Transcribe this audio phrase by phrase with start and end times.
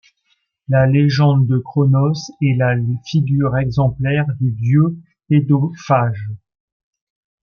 [0.67, 2.73] La légende de Cronos est la
[3.05, 4.97] figure exemplaire du dieu
[5.29, 6.27] pédophage.